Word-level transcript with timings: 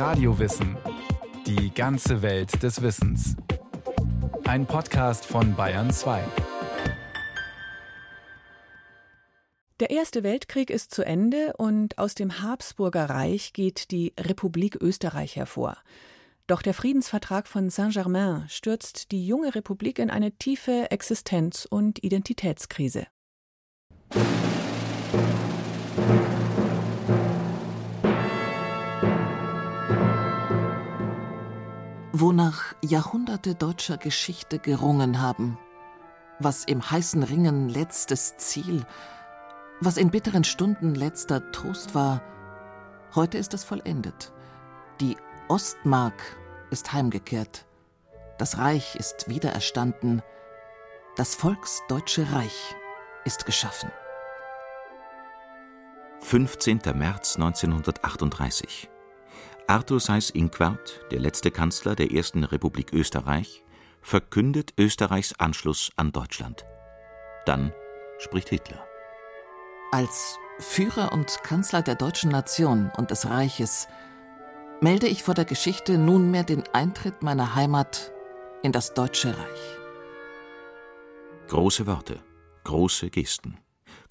Radiowissen. 0.00 0.78
Die 1.46 1.74
ganze 1.74 2.22
Welt 2.22 2.62
des 2.62 2.80
Wissens. 2.80 3.36
Ein 4.44 4.64
Podcast 4.64 5.26
von 5.26 5.54
Bayern 5.54 5.90
2. 5.90 6.24
Der 9.78 9.90
Erste 9.90 10.22
Weltkrieg 10.22 10.70
ist 10.70 10.94
zu 10.94 11.04
Ende 11.04 11.52
und 11.58 11.98
aus 11.98 12.14
dem 12.14 12.40
Habsburger 12.40 13.10
Reich 13.10 13.52
geht 13.52 13.90
die 13.90 14.14
Republik 14.18 14.78
Österreich 14.80 15.36
hervor. 15.36 15.76
Doch 16.46 16.62
der 16.62 16.72
Friedensvertrag 16.72 17.46
von 17.46 17.68
Saint-Germain 17.68 18.46
stürzt 18.48 19.12
die 19.12 19.26
junge 19.26 19.54
Republik 19.54 19.98
in 19.98 20.08
eine 20.08 20.32
tiefe 20.32 20.90
Existenz- 20.90 21.66
und 21.66 22.02
Identitätskrise. 22.02 23.06
Wonach 32.20 32.74
Jahrhunderte 32.82 33.54
deutscher 33.54 33.96
Geschichte 33.96 34.58
gerungen 34.58 35.20
haben, 35.20 35.58
was 36.38 36.64
im 36.64 36.90
heißen 36.90 37.22
Ringen 37.22 37.68
letztes 37.68 38.36
Ziel, 38.36 38.84
was 39.80 39.96
in 39.96 40.10
bitteren 40.10 40.44
Stunden 40.44 40.94
letzter 40.94 41.50
Trost 41.52 41.94
war, 41.94 42.22
heute 43.14 43.38
ist 43.38 43.54
es 43.54 43.64
vollendet. 43.64 44.32
Die 45.00 45.16
Ostmark 45.48 46.22
ist 46.70 46.92
heimgekehrt, 46.92 47.66
das 48.38 48.58
Reich 48.58 48.96
ist 48.96 49.28
wiedererstanden, 49.28 50.22
das 51.16 51.34
Volksdeutsche 51.34 52.32
Reich 52.32 52.74
ist 53.24 53.46
geschaffen. 53.46 53.90
15. 56.20 56.80
März 56.94 57.36
1938 57.36 58.90
Arthur 59.70 60.00
Seyß-Inquart, 60.00 61.00
der 61.12 61.20
letzte 61.20 61.52
Kanzler 61.52 61.94
der 61.94 62.10
Ersten 62.10 62.42
Republik 62.42 62.92
Österreich, 62.92 63.62
verkündet 64.02 64.74
Österreichs 64.76 65.32
Anschluss 65.38 65.92
an 65.94 66.10
Deutschland. 66.10 66.64
Dann 67.46 67.72
spricht 68.18 68.48
Hitler. 68.48 68.84
Als 69.92 70.40
Führer 70.58 71.12
und 71.12 71.44
Kanzler 71.44 71.82
der 71.82 71.94
deutschen 71.94 72.32
Nation 72.32 72.90
und 72.96 73.12
des 73.12 73.26
Reiches 73.26 73.86
melde 74.80 75.06
ich 75.06 75.22
vor 75.22 75.34
der 75.34 75.44
Geschichte 75.44 75.98
nunmehr 75.98 76.42
den 76.42 76.64
Eintritt 76.72 77.22
meiner 77.22 77.54
Heimat 77.54 78.10
in 78.64 78.72
das 78.72 78.92
Deutsche 78.94 79.28
Reich. 79.28 79.78
Große 81.46 81.86
Worte, 81.86 82.18
große 82.64 83.08
Gesten, 83.08 83.56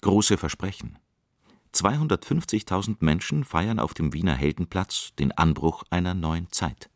große 0.00 0.38
Versprechen. 0.38 0.98
250.000 1.74 2.96
Menschen 3.00 3.44
feiern 3.44 3.78
auf 3.78 3.94
dem 3.94 4.12
Wiener 4.12 4.34
Heldenplatz 4.34 5.10
den 5.18 5.32
Anbruch 5.32 5.84
einer 5.90 6.14
neuen 6.14 6.50
Zeit. 6.50 6.90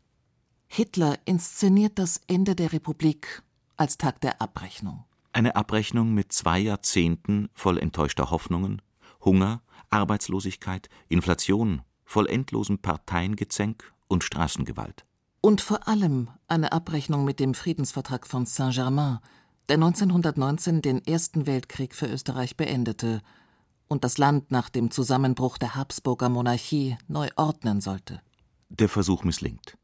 Hitler 0.67 1.17
inszeniert 1.25 1.97
das 1.99 2.21
Ende 2.27 2.55
der 2.55 2.73
Republik 2.73 3.43
als 3.77 3.97
Tag 3.97 4.21
der 4.21 4.41
Abrechnung. 4.41 5.05
Eine 5.31 5.55
Abrechnung 5.55 6.13
mit 6.13 6.31
zwei 6.31 6.59
Jahrzehnten 6.59 7.49
voll 7.53 7.77
enttäuschter 7.77 8.31
Hoffnungen, 8.31 8.81
Hunger, 9.23 9.61
Arbeitslosigkeit, 9.89 10.89
Inflation, 11.09 11.81
voll 12.05 12.27
endlosem 12.27 12.79
Parteiengezänk 12.79 13.93
und 14.07 14.23
Straßengewalt. 14.23 15.05
Und 15.41 15.61
vor 15.61 15.87
allem 15.87 16.29
eine 16.47 16.71
Abrechnung 16.71 17.23
mit 17.25 17.39
dem 17.39 17.53
Friedensvertrag 17.53 18.27
von 18.27 18.45
Saint-Germain, 18.45 19.19
der 19.69 19.75
1919 19.75 20.81
den 20.81 21.05
Ersten 21.05 21.47
Weltkrieg 21.47 21.95
für 21.95 22.07
Österreich 22.07 22.55
beendete 22.55 23.21
und 23.87 24.03
das 24.03 24.17
Land 24.17 24.51
nach 24.51 24.69
dem 24.69 24.91
Zusammenbruch 24.91 25.57
der 25.57 25.75
Habsburger 25.75 26.29
Monarchie 26.29 26.97
neu 27.07 27.29
ordnen 27.35 27.81
sollte. 27.81 28.21
Der 28.69 28.89
Versuch 28.89 29.23
misslingt. 29.23 29.77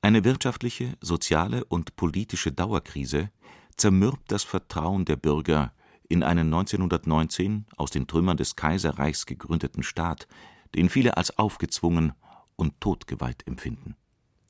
Eine 0.00 0.24
wirtschaftliche, 0.24 0.96
soziale 1.00 1.64
und 1.64 1.96
politische 1.96 2.52
Dauerkrise 2.52 3.30
zermürbt 3.76 4.30
das 4.30 4.44
Vertrauen 4.44 5.04
der 5.04 5.16
Bürger 5.16 5.72
in 6.08 6.22
einen 6.22 6.46
1919 6.46 7.66
aus 7.76 7.90
den 7.90 8.06
Trümmern 8.06 8.36
des 8.36 8.56
Kaiserreichs 8.56 9.26
gegründeten 9.26 9.82
Staat, 9.82 10.26
den 10.74 10.88
viele 10.88 11.16
als 11.16 11.38
aufgezwungen 11.38 12.12
und 12.56 12.80
totgeweiht 12.80 13.46
empfinden. 13.46 13.96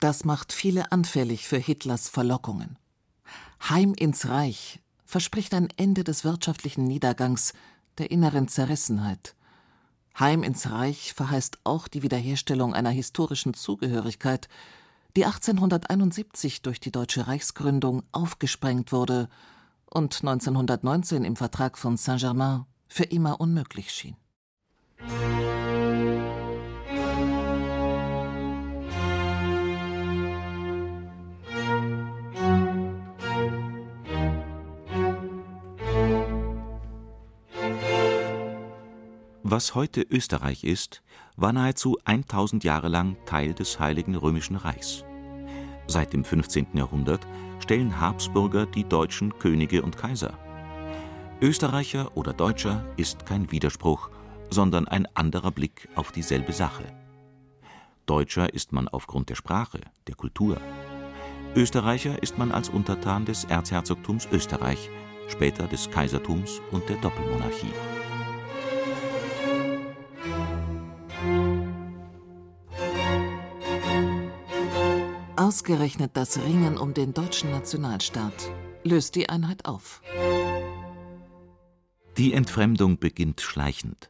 Das 0.00 0.24
macht 0.24 0.52
viele 0.52 0.92
anfällig 0.92 1.46
für 1.46 1.58
Hitlers 1.58 2.08
Verlockungen. 2.08 2.78
Heim 3.68 3.94
ins 3.94 4.28
Reich 4.28 4.80
verspricht 5.04 5.54
ein 5.54 5.68
Ende 5.76 6.04
des 6.04 6.24
wirtschaftlichen 6.24 6.84
Niedergangs, 6.84 7.52
der 7.98 8.10
inneren 8.10 8.48
Zerrissenheit. 8.48 9.34
Heim 10.18 10.42
ins 10.42 10.70
Reich 10.70 11.12
verheißt 11.12 11.58
auch 11.64 11.88
die 11.88 12.02
Wiederherstellung 12.02 12.74
einer 12.74 12.90
historischen 12.90 13.54
Zugehörigkeit, 13.54 14.48
die 15.16 15.24
1871 15.24 16.62
durch 16.62 16.80
die 16.80 16.92
deutsche 16.92 17.26
Reichsgründung 17.26 18.02
aufgesprengt 18.12 18.92
wurde 18.92 19.28
und 19.86 20.16
1919 20.20 21.24
im 21.24 21.36
Vertrag 21.36 21.78
von 21.78 21.96
Saint-Germain 21.96 22.66
für 22.88 23.04
immer 23.04 23.40
unmöglich 23.40 23.90
schien. 23.90 24.16
Was 39.50 39.74
heute 39.74 40.02
Österreich 40.02 40.62
ist, 40.62 41.02
war 41.36 41.54
nahezu 41.54 41.96
1000 42.04 42.64
Jahre 42.64 42.88
lang 42.88 43.16
Teil 43.24 43.54
des 43.54 43.80
Heiligen 43.80 44.14
Römischen 44.14 44.56
Reichs. 44.56 45.04
Seit 45.86 46.12
dem 46.12 46.22
15. 46.22 46.66
Jahrhundert 46.74 47.26
stellen 47.58 47.98
Habsburger 47.98 48.66
die 48.66 48.84
deutschen 48.84 49.38
Könige 49.38 49.80
und 49.80 49.96
Kaiser. 49.96 50.38
Österreicher 51.40 52.14
oder 52.14 52.34
Deutscher 52.34 52.84
ist 52.98 53.24
kein 53.24 53.50
Widerspruch, 53.50 54.10
sondern 54.50 54.86
ein 54.86 55.06
anderer 55.16 55.50
Blick 55.50 55.88
auf 55.94 56.12
dieselbe 56.12 56.52
Sache. 56.52 56.84
Deutscher 58.04 58.52
ist 58.52 58.74
man 58.74 58.86
aufgrund 58.86 59.30
der 59.30 59.36
Sprache, 59.36 59.80
der 60.08 60.14
Kultur. 60.14 60.60
Österreicher 61.56 62.22
ist 62.22 62.36
man 62.36 62.52
als 62.52 62.68
Untertan 62.68 63.24
des 63.24 63.44
Erzherzogtums 63.44 64.28
Österreich, 64.30 64.90
später 65.26 65.66
des 65.68 65.90
Kaisertums 65.90 66.60
und 66.70 66.86
der 66.90 66.96
Doppelmonarchie. 66.96 67.72
Ausgerechnet 75.58 76.12
das 76.14 76.38
Ringen 76.38 76.78
um 76.78 76.94
den 76.94 77.14
deutschen 77.14 77.50
Nationalstaat 77.50 78.52
löst 78.84 79.16
die 79.16 79.28
Einheit 79.28 79.64
auf. 79.64 80.02
Die 82.16 82.32
Entfremdung 82.32 83.00
beginnt 83.00 83.40
schleichend. 83.40 84.08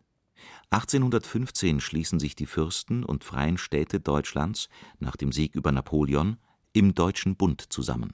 1815 0.69 1.81
schließen 1.81 2.21
sich 2.21 2.37
die 2.37 2.45
Fürsten 2.45 3.03
und 3.03 3.25
freien 3.25 3.57
Städte 3.57 3.99
Deutschlands 3.99 4.69
nach 4.99 5.17
dem 5.17 5.33
Sieg 5.33 5.55
über 5.55 5.73
Napoleon 5.73 6.37
im 6.75 6.95
Deutschen 6.95 7.35
Bund 7.35 7.73
zusammen. 7.73 8.13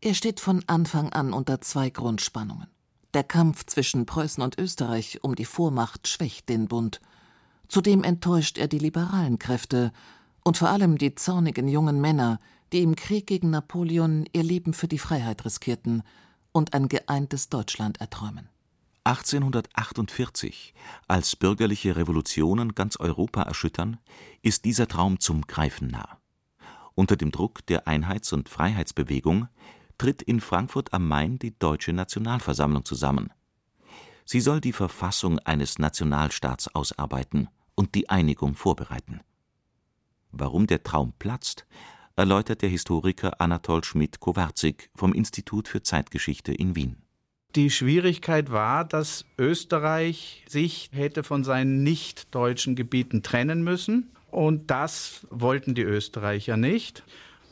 Er 0.00 0.14
steht 0.14 0.40
von 0.40 0.64
Anfang 0.66 1.12
an 1.12 1.32
unter 1.32 1.60
zwei 1.60 1.88
Grundspannungen. 1.88 2.66
Der 3.14 3.22
Kampf 3.22 3.64
zwischen 3.66 4.06
Preußen 4.06 4.42
und 4.42 4.58
Österreich 4.58 5.20
um 5.22 5.36
die 5.36 5.44
Vormacht 5.44 6.08
schwächt 6.08 6.48
den 6.48 6.66
Bund. 6.66 7.00
Zudem 7.68 8.02
enttäuscht 8.02 8.58
er 8.58 8.66
die 8.66 8.80
liberalen 8.80 9.38
Kräfte 9.38 9.92
und 10.42 10.56
vor 10.56 10.68
allem 10.68 10.98
die 10.98 11.14
zornigen 11.14 11.68
jungen 11.68 12.00
Männer, 12.00 12.40
die 12.76 12.82
im 12.82 12.94
Krieg 12.94 13.26
gegen 13.26 13.48
Napoleon 13.48 14.26
ihr 14.34 14.42
Leben 14.42 14.74
für 14.74 14.86
die 14.86 14.98
Freiheit 14.98 15.46
riskierten 15.46 16.02
und 16.52 16.74
ein 16.74 16.88
geeintes 16.88 17.48
Deutschland 17.48 18.02
erträumen. 18.02 18.50
1848, 19.04 20.74
als 21.08 21.36
bürgerliche 21.36 21.96
Revolutionen 21.96 22.74
ganz 22.74 22.98
Europa 22.98 23.40
erschüttern, 23.40 23.96
ist 24.42 24.66
dieser 24.66 24.88
Traum 24.88 25.20
zum 25.20 25.46
Greifen 25.46 25.88
nah. 25.88 26.18
Unter 26.94 27.16
dem 27.16 27.30
Druck 27.30 27.64
der 27.64 27.88
Einheits- 27.88 28.34
und 28.34 28.50
Freiheitsbewegung 28.50 29.48
tritt 29.96 30.20
in 30.20 30.42
Frankfurt 30.42 30.92
am 30.92 31.08
Main 31.08 31.38
die 31.38 31.58
Deutsche 31.58 31.94
Nationalversammlung 31.94 32.84
zusammen. 32.84 33.32
Sie 34.26 34.40
soll 34.40 34.60
die 34.60 34.74
Verfassung 34.74 35.38
eines 35.38 35.78
Nationalstaats 35.78 36.74
ausarbeiten 36.74 37.48
und 37.74 37.94
die 37.94 38.10
Einigung 38.10 38.54
vorbereiten. 38.54 39.22
Warum 40.30 40.66
der 40.66 40.82
Traum 40.82 41.14
platzt, 41.18 41.64
erläutert 42.16 42.62
der 42.62 42.70
Historiker 42.70 43.40
Anatol 43.40 43.84
Schmidt-Kowarzig 43.84 44.90
vom 44.94 45.12
Institut 45.12 45.68
für 45.68 45.82
Zeitgeschichte 45.82 46.52
in 46.52 46.74
Wien. 46.74 46.96
Die 47.54 47.70
Schwierigkeit 47.70 48.50
war, 48.50 48.84
dass 48.84 49.24
Österreich 49.38 50.44
sich 50.48 50.90
hätte 50.92 51.22
von 51.22 51.44
seinen 51.44 51.82
nicht-deutschen 51.82 52.74
Gebieten 52.74 53.22
trennen 53.22 53.62
müssen. 53.62 54.10
Und 54.30 54.70
das 54.70 55.26
wollten 55.30 55.74
die 55.74 55.82
Österreicher 55.82 56.56
nicht. 56.56 57.02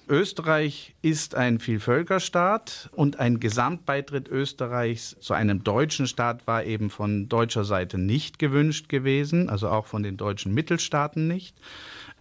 Österreich 0.07 0.95
ist 1.01 1.35
ein 1.35 1.59
Vielvölkerstaat 1.59 2.91
und 2.93 3.19
ein 3.21 3.41
Gesamtbeitritt 3.41 4.29
Österreichs 4.29 5.17
zu 5.21 5.33
einem 5.33 5.65
deutschen 5.65 6.07
Staat 6.07 6.47
war 6.47 6.65
eben 6.65 6.91
von 6.91 7.31
deutscher 7.31 7.65
Seite 7.65 7.97
nicht 7.97 8.39
gewünscht 8.39 8.91
gewesen, 8.91 9.49
also 9.49 9.71
auch 9.71 9.87
von 9.87 10.03
den 10.03 10.19
deutschen 10.19 10.53
Mittelstaaten 10.53 11.27
nicht. 11.27 11.57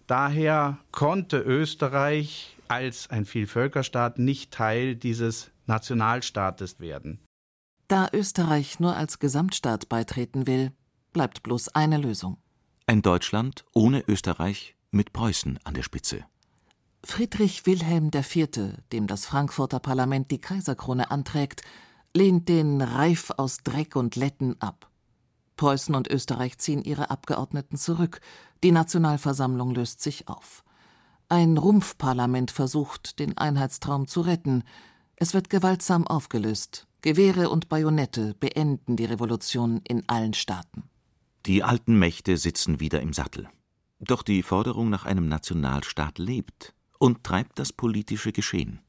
Daher 0.07 0.79
konnte 0.91 1.39
Österreich 1.39 2.57
als 2.67 3.09
ein 3.09 3.25
Vielvölkerstaat 3.25 4.19
nicht 4.19 4.51
Teil 4.51 4.95
dieses 4.95 5.51
Nationalstaates 5.65 6.79
werden. 6.79 7.19
Da 7.87 8.09
Österreich 8.11 8.79
nur 8.79 8.95
als 8.95 9.19
Gesamtstaat 9.19 9.87
beitreten 9.89 10.47
will, 10.47 10.71
bleibt 11.13 11.43
bloß 11.43 11.69
eine 11.69 11.97
Lösung. 11.97 12.37
Ein 12.85 13.01
Deutschland 13.01 13.65
ohne 13.73 14.03
Österreich 14.07 14.75
mit 14.91 15.13
Preußen 15.13 15.59
an 15.63 15.73
der 15.73 15.83
Spitze. 15.83 16.25
Friedrich 17.05 17.65
Wilhelm 17.65 18.11
IV., 18.13 18.77
dem 18.91 19.07
das 19.07 19.25
Frankfurter 19.25 19.79
Parlament 19.79 20.31
die 20.31 20.39
Kaiserkrone 20.39 21.11
anträgt, 21.11 21.61
lehnt 22.15 22.47
den 22.49 22.81
Reif 22.81 23.31
aus 23.37 23.57
Dreck 23.57 23.95
und 23.95 24.15
Letten 24.15 24.55
ab. 24.61 24.89
Preußen 25.55 25.95
und 25.95 26.07
Österreich 26.07 26.57
ziehen 26.57 26.83
ihre 26.83 27.09
Abgeordneten 27.09 27.77
zurück, 27.77 28.21
die 28.63 28.71
Nationalversammlung 28.71 29.73
löst 29.73 30.01
sich 30.01 30.27
auf. 30.27 30.63
Ein 31.29 31.57
Rumpfparlament 31.57 32.51
versucht, 32.51 33.19
den 33.19 33.37
Einheitstraum 33.37 34.07
zu 34.07 34.21
retten. 34.21 34.63
Es 35.15 35.33
wird 35.33 35.49
gewaltsam 35.49 36.05
aufgelöst. 36.05 36.87
Gewehre 37.01 37.49
und 37.49 37.69
Bajonette 37.69 38.35
beenden 38.39 38.95
die 38.95 39.05
Revolution 39.05 39.81
in 39.87 40.07
allen 40.07 40.33
Staaten. 40.33 40.83
Die 41.45 41.63
alten 41.63 41.99
Mächte 41.99 42.37
sitzen 42.37 42.79
wieder 42.79 43.01
im 43.01 43.13
Sattel. 43.13 43.49
Doch 43.99 44.23
die 44.23 44.43
Forderung 44.43 44.89
nach 44.89 45.05
einem 45.05 45.27
Nationalstaat 45.27 46.19
lebt 46.19 46.73
und 46.99 47.23
treibt 47.23 47.59
das 47.59 47.73
politische 47.73 48.31
Geschehen. 48.31 48.79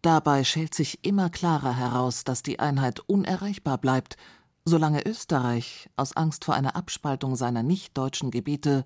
Dabei 0.00 0.44
schält 0.44 0.74
sich 0.74 1.04
immer 1.04 1.28
klarer 1.28 1.76
heraus, 1.76 2.24
dass 2.24 2.42
die 2.42 2.60
Einheit 2.60 3.00
unerreichbar 3.00 3.78
bleibt, 3.78 4.16
solange 4.68 5.04
Österreich 5.06 5.90
aus 5.96 6.16
Angst 6.16 6.44
vor 6.44 6.54
einer 6.54 6.76
Abspaltung 6.76 7.34
seiner 7.34 7.62
nichtdeutschen 7.62 8.30
Gebiete 8.30 8.84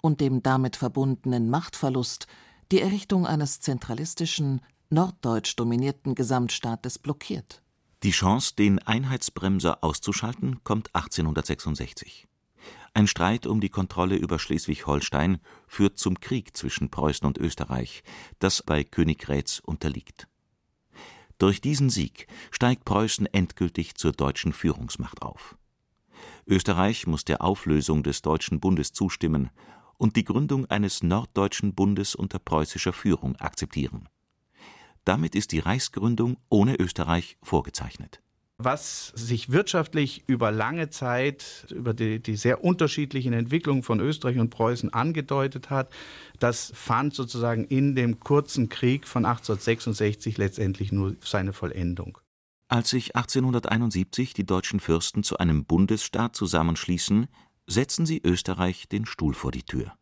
und 0.00 0.20
dem 0.20 0.42
damit 0.42 0.76
verbundenen 0.76 1.50
Machtverlust 1.50 2.26
die 2.72 2.80
Errichtung 2.80 3.26
eines 3.26 3.60
zentralistischen, 3.60 4.60
norddeutsch 4.90 5.54
dominierten 5.56 6.14
Gesamtstaates 6.14 6.98
blockiert. 6.98 7.62
Die 8.02 8.10
Chance, 8.10 8.54
den 8.54 8.78
Einheitsbremser 8.80 9.82
auszuschalten, 9.82 10.62
kommt 10.64 10.94
1866. 10.94 12.26
Ein 12.92 13.06
Streit 13.06 13.46
um 13.46 13.60
die 13.60 13.70
Kontrolle 13.70 14.16
über 14.16 14.38
Schleswig-Holstein 14.38 15.38
führt 15.66 15.98
zum 15.98 16.20
Krieg 16.20 16.56
zwischen 16.56 16.90
Preußen 16.90 17.26
und 17.26 17.38
Österreich, 17.38 18.04
das 18.38 18.62
bei 18.62 18.84
Königgrätz 18.84 19.58
unterliegt. 19.58 20.28
Durch 21.38 21.60
diesen 21.60 21.90
Sieg 21.90 22.26
steigt 22.50 22.84
Preußen 22.84 23.26
endgültig 23.26 23.94
zur 23.94 24.12
deutschen 24.12 24.52
Führungsmacht 24.52 25.22
auf. 25.22 25.56
Österreich 26.46 27.06
muss 27.06 27.24
der 27.24 27.42
Auflösung 27.42 28.02
des 28.02 28.22
Deutschen 28.22 28.60
Bundes 28.60 28.92
zustimmen 28.92 29.50
und 29.96 30.16
die 30.16 30.24
Gründung 30.24 30.66
eines 30.66 31.02
Norddeutschen 31.02 31.74
Bundes 31.74 32.14
unter 32.14 32.38
preußischer 32.38 32.92
Führung 32.92 33.36
akzeptieren. 33.36 34.08
Damit 35.04 35.34
ist 35.34 35.52
die 35.52 35.58
Reichsgründung 35.58 36.38
ohne 36.48 36.76
Österreich 36.76 37.36
vorgezeichnet. 37.42 38.23
Was 38.64 39.08
sich 39.14 39.52
wirtschaftlich 39.52 40.24
über 40.26 40.50
lange 40.50 40.88
Zeit, 40.88 41.66
über 41.68 41.92
die, 41.92 42.18
die, 42.18 42.36
sehr 42.36 42.64
unterschiedlichen 42.64 43.34
Entwicklungen 43.34 43.82
von 43.82 44.00
Österreich 44.00 44.38
und 44.38 44.48
Preußen 44.48 44.90
angedeutet 44.90 45.68
hat, 45.68 45.92
das 46.38 46.72
fand 46.74 47.12
sozusagen 47.12 47.64
in 47.64 47.94
dem 47.94 48.20
kurzen 48.20 48.70
Krieg 48.70 49.06
von 49.06 49.26
1866 49.26 50.38
letztendlich 50.38 50.92
nur 50.92 51.14
seine 51.22 51.52
Vollendung. 51.52 52.16
Als 52.68 52.88
sich 52.88 53.14
1871 53.14 54.32
die 54.32 54.46
deutschen 54.46 54.80
Fürsten 54.80 55.24
zu 55.24 55.36
einem 55.36 55.66
Bundesstaat 55.66 56.34
zusammenschließen, 56.34 57.26
setzen 57.66 58.06
sie 58.06 58.22
Österreich 58.24 58.88
den 58.88 59.04
Stuhl 59.04 59.34
vor 59.34 59.52
die 59.52 59.64
Tür. 59.64 59.92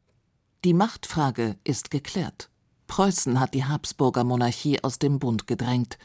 Die 0.65 0.73
Machtfrage 0.75 1.57
ist 1.65 1.91
geklärt. 1.91 2.49
Preußen 2.87 3.41
hat 3.41 3.55
die 3.55 3.65
Habsburger 3.65 4.23
Monarchie 4.23 4.85
aus 4.85 5.01
dem 5.01 5.19
Bund 5.19 5.49
gedrängt. 5.49 5.99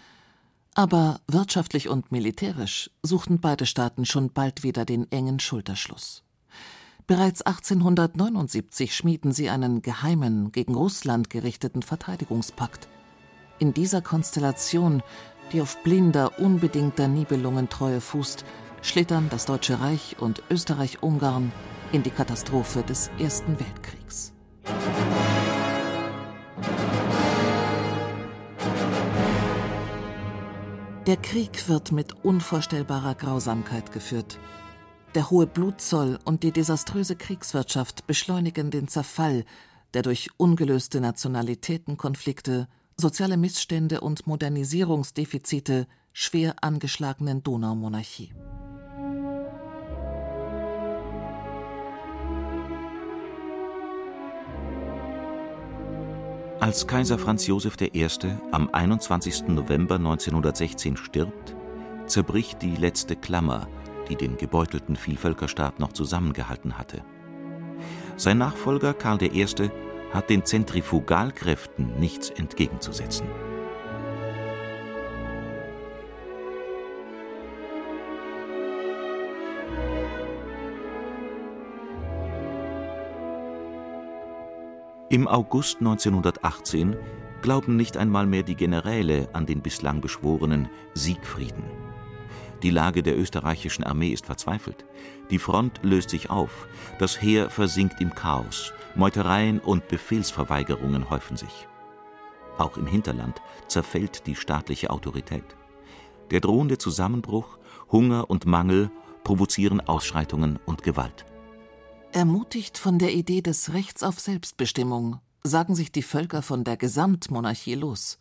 Aber 0.77 1.21
wirtschaftlich 1.27 1.89
und 1.89 2.11
militärisch 2.11 2.91
suchten 3.01 3.39
beide 3.39 3.65
Staaten 3.65 4.05
schon 4.05 4.31
bald 4.31 4.61
wieder 4.61 4.85
den 4.85 5.11
engen 5.11 5.39
Schulterschluss. 5.39 6.21
Bereits 7.07 7.41
1879 7.41 8.93
schmieden 8.93 9.31
sie 9.31 9.49
einen 9.49 9.81
geheimen, 9.81 10.51
gegen 10.51 10.75
Russland 10.75 11.31
gerichteten 11.31 11.81
Verteidigungspakt. 11.81 12.87
In 13.57 13.73
dieser 13.73 14.03
Konstellation, 14.03 15.01
die 15.51 15.61
auf 15.61 15.81
blinder, 15.81 16.37
unbedingter 16.37 17.07
Nibelungentreue 17.07 17.99
fußt, 17.99 18.45
schlittern 18.83 19.29
das 19.31 19.47
Deutsche 19.47 19.79
Reich 19.79 20.17
und 20.19 20.43
Österreich-Ungarn 20.51 21.51
in 21.91 22.03
die 22.03 22.11
Katastrophe 22.11 22.83
des 22.83 23.09
Ersten 23.17 23.59
Weltkriegs. 23.59 24.36
Der 31.07 31.15
Krieg 31.15 31.69
wird 31.69 31.93
mit 31.93 32.25
unvorstellbarer 32.25 33.15
Grausamkeit 33.15 33.93
geführt. 33.93 34.37
Der 35.15 35.29
hohe 35.29 35.47
Blutzoll 35.47 36.19
und 36.25 36.43
die 36.43 36.51
desaströse 36.51 37.15
Kriegswirtschaft 37.15 38.07
beschleunigen 38.07 38.71
den 38.71 38.89
Zerfall 38.89 39.45
der 39.93 40.01
durch 40.01 40.29
ungelöste 40.35 40.99
Nationalitätenkonflikte, 40.99 42.67
soziale 42.97 43.37
Missstände 43.37 44.01
und 44.01 44.27
Modernisierungsdefizite 44.27 45.87
schwer 46.11 46.55
angeschlagenen 46.61 47.41
Donaumonarchie. 47.41 48.33
Als 56.67 56.85
Kaiser 56.85 57.17
Franz 57.17 57.47
Josef 57.47 57.77
I. 57.79 58.09
am 58.51 58.69
21. 58.73 59.47
November 59.47 59.95
1916 59.95 60.97
stirbt, 60.97 61.55
zerbricht 62.07 62.61
die 62.61 62.75
letzte 62.75 63.15
Klammer, 63.15 63.69
die 64.09 64.17
den 64.17 64.35
gebeutelten 64.35 64.97
Vielvölkerstaat 64.97 65.79
noch 65.79 65.93
zusammengehalten 65.93 66.77
hatte. 66.77 67.05
Sein 68.17 68.39
Nachfolger 68.39 68.93
Karl 68.93 69.23
I. 69.23 69.45
hat 70.11 70.29
den 70.29 70.43
Zentrifugalkräften 70.43 72.01
nichts 72.01 72.31
entgegenzusetzen. 72.31 73.27
Im 85.17 85.27
August 85.27 85.79
1918 85.79 86.95
glauben 87.41 87.75
nicht 87.75 87.97
einmal 87.97 88.27
mehr 88.27 88.43
die 88.43 88.53
Generäle 88.53 89.29
an 89.33 89.47
den 89.47 89.61
bislang 89.63 89.99
beschworenen 89.99 90.69
Siegfrieden. 90.93 91.63
Die 92.61 92.69
Lage 92.69 93.01
der 93.01 93.17
österreichischen 93.17 93.83
Armee 93.83 94.09
ist 94.09 94.27
verzweifelt. 94.27 94.85
Die 95.31 95.39
Front 95.39 95.79
löst 95.81 96.11
sich 96.11 96.29
auf, 96.29 96.67
das 96.99 97.19
Heer 97.19 97.49
versinkt 97.49 97.99
im 97.99 98.13
Chaos, 98.13 98.73
Meutereien 98.93 99.57
und 99.57 99.87
Befehlsverweigerungen 99.87 101.09
häufen 101.09 101.35
sich. 101.35 101.67
Auch 102.59 102.77
im 102.77 102.85
Hinterland 102.85 103.41
zerfällt 103.67 104.27
die 104.27 104.35
staatliche 104.35 104.91
Autorität. 104.91 105.55
Der 106.29 106.41
drohende 106.41 106.77
Zusammenbruch, 106.77 107.57
Hunger 107.91 108.29
und 108.29 108.45
Mangel 108.45 108.91
provozieren 109.23 109.81
Ausschreitungen 109.81 110.59
und 110.67 110.83
Gewalt. 110.83 111.25
Ermutigt 112.13 112.77
von 112.77 112.99
der 112.99 113.13
Idee 113.13 113.41
des 113.41 113.73
Rechts 113.73 114.01
auf 114.01 114.19
Selbstbestimmung 114.19 115.19
sagen 115.43 115.75
sich 115.75 115.91
die 115.91 116.01
Völker 116.01 116.41
von 116.41 116.63
der 116.63 116.77
Gesamtmonarchie 116.77 117.75
los. 117.75 118.17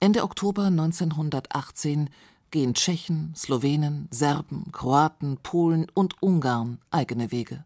Ende 0.00 0.22
Oktober 0.22 0.64
1918 0.64 2.10
gehen 2.50 2.74
Tschechen, 2.74 3.32
Slowenen, 3.36 4.08
Serben, 4.10 4.70
Kroaten, 4.72 5.38
Polen 5.38 5.86
und 5.94 6.20
Ungarn 6.22 6.78
eigene 6.90 7.30
Wege. 7.30 7.64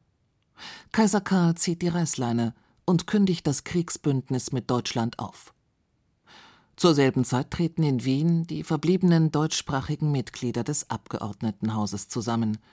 Kaiser 0.93 1.21
Karl 1.21 1.55
zieht 1.57 1.83
die 1.83 1.89
Reißleine 1.89 2.55
und 2.85 3.07
kündigt 3.07 3.47
das 3.47 3.65
Kriegsbündnis 3.65 4.53
mit 4.53 4.71
Deutschland 4.71 5.19
auf. 5.19 5.55
Zur 6.77 6.95
selben 6.95 7.25
Zeit 7.25 7.51
treten 7.51 7.83
in 7.83 8.05
Wien 8.05 8.47
die 8.47 8.63
verbliebenen 8.63 9.33
deutschsprachigen 9.33 10.13
Mitglieder 10.13 10.65
des 10.65 10.91
Abgeordnetenhauses 10.91 12.09
zusammen– 12.09 12.59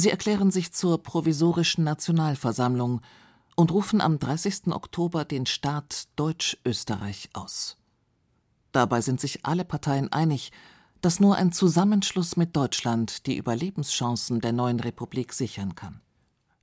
Sie 0.00 0.10
erklären 0.10 0.52
sich 0.52 0.72
zur 0.72 1.02
provisorischen 1.02 1.82
Nationalversammlung 1.82 3.00
und 3.56 3.72
rufen 3.72 4.00
am 4.00 4.20
30. 4.20 4.68
Oktober 4.68 5.24
den 5.24 5.44
Staat 5.44 6.06
Deutsch-Österreich 6.14 7.30
aus. 7.32 7.76
Dabei 8.70 9.00
sind 9.00 9.20
sich 9.20 9.44
alle 9.44 9.64
Parteien 9.64 10.12
einig, 10.12 10.52
dass 11.00 11.18
nur 11.18 11.34
ein 11.34 11.50
Zusammenschluss 11.50 12.36
mit 12.36 12.54
Deutschland 12.54 13.26
die 13.26 13.36
Überlebenschancen 13.36 14.40
der 14.40 14.52
neuen 14.52 14.78
Republik 14.78 15.32
sichern 15.32 15.74
kann. 15.74 16.00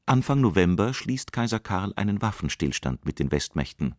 Anfang 0.05 0.39
November 0.39 0.93
schließt 0.93 1.33
Kaiser 1.33 1.59
Karl 1.59 1.91
einen 1.97 2.21
Waffenstillstand 2.21 3.03
mit 3.03 3.19
den 3.19 3.33
Westmächten 3.33 3.95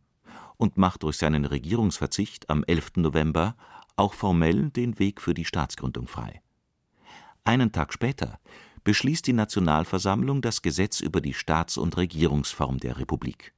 und 0.57 0.79
macht 0.79 1.03
durch 1.03 1.19
seinen 1.19 1.45
Regierungsverzicht 1.45 2.49
am 2.49 2.65
11. 2.65 2.93
November 2.97 3.55
auch 3.97 4.15
formell 4.15 4.71
den 4.71 4.99
Weg 4.99 5.21
für 5.21 5.35
die 5.35 5.45
Staatsgründung 5.45 6.07
frei. 6.07 6.41
Einen 7.45 7.71
Tag 7.73 7.93
später 7.93 8.39
beschließt 8.87 9.27
die 9.27 9.33
Nationalversammlung 9.33 10.43
das 10.43 10.63
Gesetz 10.63 11.01
über 11.01 11.21
die 11.21 11.35
Staats- 11.35 11.77
und 11.77 11.97
Regierungsform 11.97 12.79
der 12.79 12.99
Republik. 12.99 13.53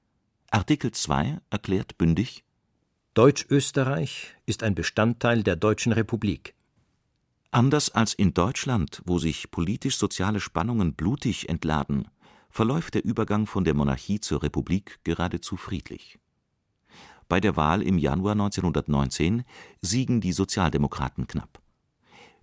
Artikel 0.51 0.91
2 0.91 1.39
erklärt 1.51 1.99
bündig 1.99 2.45
Deutsch-Österreich 3.13 4.35
ist 4.47 4.63
ein 4.63 4.75
Bestandteil 4.75 5.43
der 5.43 5.57
Deutschen 5.57 5.93
Republik. 5.93 6.55
Anders 7.51 7.91
als 7.91 8.15
in 8.15 8.33
Deutschland, 8.33 9.03
wo 9.05 9.19
sich 9.19 9.51
politisch-soziale 9.51 10.41
Spannungen 10.41 10.95
blutig 10.95 11.51
entladen, 11.51 12.09
verläuft 12.49 12.95
der 12.95 13.05
Übergang 13.05 13.47
von 13.47 13.65
der 13.65 13.75
Monarchie 13.75 14.21
zur 14.21 14.43
Republik 14.43 14.99
geradezu 15.05 15.59
friedlich. 15.59 16.19
Bei 17.29 17.39
der 17.39 17.55
Wahl 17.55 17.83
im 17.83 17.99
Januar 17.99 18.33
1919 18.33 19.45
siegen 19.83 20.23
die 20.23 20.33
Sozialdemokraten 20.33 21.27
knapp. 21.27 21.61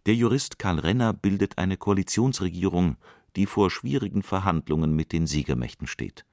Der 0.05 0.13
Jurist 0.13 0.59
Karl 0.59 0.79
Renner 0.79 1.13
bildet 1.13 1.57
eine 1.57 1.77
Koalitionsregierung, 1.77 2.97
die 3.35 3.47
vor 3.47 3.71
schwierigen 3.71 4.21
Verhandlungen 4.21 4.95
mit 4.95 5.12
den 5.12 5.25
Siegermächten 5.25 5.88
steht. 5.88 6.25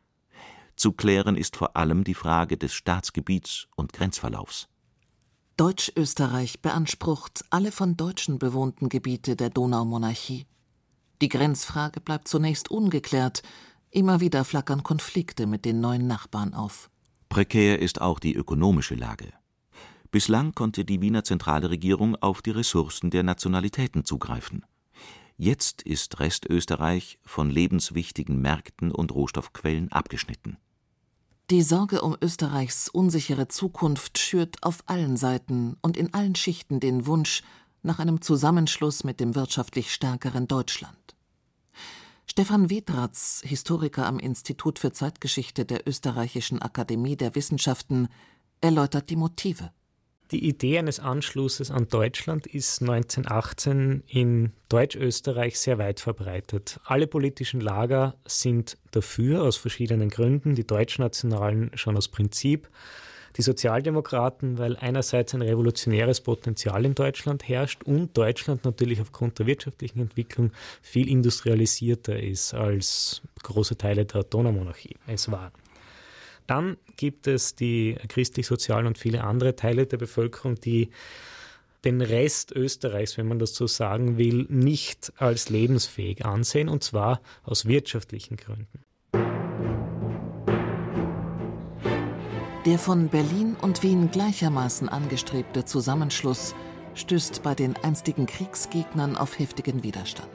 Zu 0.76 0.92
klären 0.92 1.36
ist 1.36 1.56
vor 1.56 1.76
allem 1.76 2.04
die 2.04 2.14
Frage 2.14 2.56
des 2.56 2.74
Staatsgebiets 2.74 3.68
und 3.76 3.92
Grenzverlaufs. 3.92 4.68
Deutsch-Österreich 5.56 6.60
beansprucht 6.60 7.44
alle 7.50 7.72
von 7.72 7.96
Deutschen 7.96 8.38
bewohnten 8.38 8.88
Gebiete 8.88 9.36
der 9.36 9.50
Donaumonarchie. 9.50 10.46
Die 11.20 11.28
Grenzfrage 11.28 12.00
bleibt 12.00 12.26
zunächst 12.26 12.70
ungeklärt, 12.70 13.42
immer 13.90 14.20
wieder 14.20 14.44
flackern 14.44 14.82
Konflikte 14.82 15.46
mit 15.46 15.64
den 15.64 15.80
neuen 15.80 16.06
Nachbarn 16.06 16.54
auf. 16.54 16.90
Prekär 17.28 17.78
ist 17.78 18.00
auch 18.00 18.18
die 18.18 18.34
ökonomische 18.34 18.94
Lage. 18.94 19.32
Bislang 20.12 20.54
konnte 20.54 20.84
die 20.84 21.00
Wiener 21.00 21.24
zentrale 21.24 21.70
Regierung 21.70 22.16
auf 22.16 22.42
die 22.42 22.50
Ressourcen 22.50 23.08
der 23.08 23.22
Nationalitäten 23.22 24.04
zugreifen. 24.04 24.66
Jetzt 25.38 25.80
ist 25.80 26.20
Restösterreich 26.20 27.18
von 27.24 27.48
lebenswichtigen 27.48 28.38
Märkten 28.38 28.92
und 28.92 29.10
Rohstoffquellen 29.10 29.90
abgeschnitten. 29.90 30.58
Die 31.50 31.62
Sorge 31.62 32.02
um 32.02 32.14
Österreichs 32.20 32.90
unsichere 32.90 33.48
Zukunft 33.48 34.18
schürt 34.18 34.62
auf 34.62 34.82
allen 34.84 35.16
Seiten 35.16 35.76
und 35.80 35.96
in 35.96 36.12
allen 36.12 36.34
Schichten 36.34 36.78
den 36.78 37.06
Wunsch 37.06 37.42
nach 37.82 37.98
einem 37.98 38.20
Zusammenschluss 38.20 39.04
mit 39.04 39.18
dem 39.18 39.34
wirtschaftlich 39.34 39.94
stärkeren 39.94 40.46
Deutschland. 40.46 41.16
Stefan 42.26 42.68
Wedratz, 42.68 43.40
Historiker 43.46 44.06
am 44.06 44.18
Institut 44.18 44.78
für 44.78 44.92
Zeitgeschichte 44.92 45.64
der 45.64 45.88
Österreichischen 45.88 46.60
Akademie 46.60 47.16
der 47.16 47.34
Wissenschaften, 47.34 48.08
erläutert 48.60 49.08
die 49.08 49.16
Motive. 49.16 49.70
Die 50.32 50.48
Idee 50.48 50.78
eines 50.78 50.98
Anschlusses 50.98 51.70
an 51.70 51.88
Deutschland 51.88 52.46
ist 52.46 52.80
1918 52.80 54.02
in 54.06 54.52
Deutsch-Österreich 54.70 55.60
sehr 55.60 55.76
weit 55.76 56.00
verbreitet. 56.00 56.80
Alle 56.84 57.06
politischen 57.06 57.60
Lager 57.60 58.14
sind 58.24 58.78
dafür 58.92 59.42
aus 59.42 59.58
verschiedenen 59.58 60.08
Gründen, 60.08 60.54
die 60.54 60.66
Deutschnationalen 60.66 61.70
schon 61.74 61.98
aus 61.98 62.08
Prinzip, 62.08 62.70
die 63.36 63.42
Sozialdemokraten, 63.42 64.56
weil 64.56 64.78
einerseits 64.78 65.34
ein 65.34 65.42
revolutionäres 65.42 66.22
Potenzial 66.22 66.86
in 66.86 66.94
Deutschland 66.94 67.46
herrscht 67.46 67.82
und 67.84 68.16
Deutschland 68.16 68.64
natürlich 68.64 69.02
aufgrund 69.02 69.38
der 69.38 69.46
wirtschaftlichen 69.46 70.00
Entwicklung 70.00 70.50
viel 70.80 71.10
industrialisierter 71.10 72.18
ist 72.18 72.54
als 72.54 73.20
große 73.42 73.76
Teile 73.76 74.06
der 74.06 74.22
Donaumonarchie 74.22 74.96
es 75.06 75.30
war. 75.30 75.52
Dann 76.52 76.76
gibt 76.98 77.28
es 77.28 77.54
die 77.54 77.96
christlich-sozialen 78.08 78.86
und 78.86 78.98
viele 78.98 79.24
andere 79.24 79.56
Teile 79.56 79.86
der 79.86 79.96
Bevölkerung, 79.96 80.56
die 80.56 80.90
den 81.86 82.02
Rest 82.02 82.52
Österreichs, 82.52 83.16
wenn 83.16 83.26
man 83.26 83.38
das 83.38 83.54
so 83.54 83.66
sagen 83.66 84.18
will, 84.18 84.44
nicht 84.50 85.14
als 85.16 85.48
lebensfähig 85.48 86.26
ansehen, 86.26 86.68
und 86.68 86.84
zwar 86.84 87.22
aus 87.42 87.64
wirtschaftlichen 87.64 88.36
Gründen. 88.36 88.84
Der 92.66 92.78
von 92.78 93.08
Berlin 93.08 93.56
und 93.62 93.82
Wien 93.82 94.10
gleichermaßen 94.10 94.90
angestrebte 94.90 95.64
Zusammenschluss 95.64 96.54
stößt 96.92 97.42
bei 97.42 97.54
den 97.54 97.76
einstigen 97.76 98.26
Kriegsgegnern 98.26 99.16
auf 99.16 99.38
heftigen 99.38 99.82
Widerstand. 99.82 100.28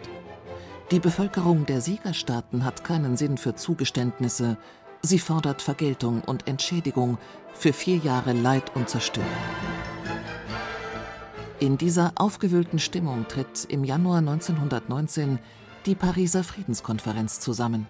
Die 0.89 0.99
Bevölkerung 0.99 1.67
der 1.67 1.79
Siegerstaaten 1.79 2.65
hat 2.65 2.83
keinen 2.83 3.17
Sinn 3.17 3.37
für 3.37 3.53
Zugeständnisse, 3.53 4.57
Sie 5.07 5.19
fordert 5.19 5.61
Vergeltung 5.61 6.21
und 6.21 6.49
Entschädigung 6.49 7.17
für 7.53 7.71
vier 7.71 7.95
Jahre 7.95 8.33
Leid 8.33 8.75
und 8.75 8.89
Zerstörung. 8.89 9.31
In 11.61 11.77
dieser 11.77 12.11
aufgewühlten 12.15 12.77
Stimmung 12.77 13.25
tritt 13.29 13.63
im 13.69 13.85
Januar 13.85 14.17
1919 14.17 15.39
die 15.85 15.95
Pariser 15.95 16.43
Friedenskonferenz 16.43 17.39
zusammen. 17.39 17.87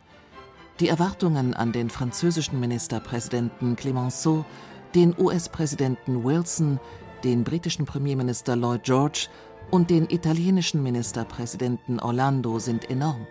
Die 0.80 0.90
Erwartungen 0.90 1.56
an 1.56 1.72
den 1.72 1.90
französischen 1.90 2.60
Ministerpräsidenten 2.60 3.76
Clemenceau, 3.76 4.46
den 4.94 5.16
US-Präsidenten 5.18 6.24
Wilson, 6.24 6.80
den 7.24 7.44
britischen 7.44 7.88
Premierminister 7.88 8.56
Lloyd 8.56 8.84
George 8.84 9.28
und 9.72 9.90
den 9.90 10.08
italienischen 10.12 10.84
Ministerpräsidenten 10.84 12.00
Orlando 12.00 12.60
sind 12.60 12.88
enorm. 12.92 13.26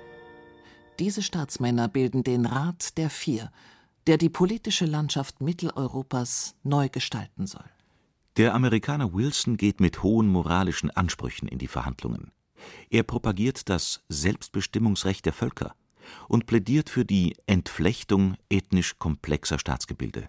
Diese 0.99 1.23
Staatsmänner 1.23 1.87
bilden 1.87 2.25
den 2.25 2.47
Rat 2.47 2.97
der 2.97 3.11
Vier, 3.11 3.53
der 4.07 4.19
die 4.19 4.29
politische 4.29 4.87
Landschaft 4.87 5.41
Mitteleuropas 5.41 6.55
neu 6.63 6.89
gestalten 6.89 7.47
soll. 7.47 7.65
Der 8.37 8.55
Amerikaner 8.55 9.15
Wilson 9.15 9.57
geht 9.57 9.81
mit 9.81 10.03
hohen 10.03 10.29
moralischen 10.29 10.91
Ansprüchen 10.91 11.49
in 11.49 11.59
die 11.59 11.69
Verhandlungen. 11.69 12.31
Er 12.91 13.03
propagiert 13.03 13.69
das 13.69 14.05
Selbstbestimmungsrecht 14.09 15.25
der 15.25 15.33
Völker 15.33 15.75
und 16.29 16.47
plädiert 16.47 16.91
für 16.91 17.05
die 17.05 17.37
Entflechtung 17.47 18.37
ethnisch 18.51 18.99
komplexer 18.99 19.59
Staatsgebilde. 19.59 20.29